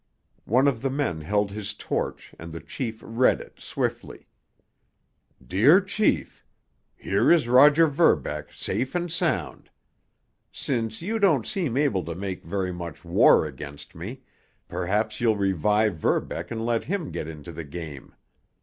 [0.45, 4.25] One of the men held his torch, and the chief read it swiftly:
[5.45, 6.43] Dear Chief:
[6.95, 9.69] Here is Roger Verbeck safe and sound.
[10.51, 14.21] Since you don't seem able to make very much war against me,
[14.67, 18.15] perhaps you'll revive Verbeck and let him get into the game.